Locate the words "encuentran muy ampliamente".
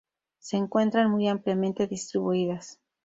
0.57-1.85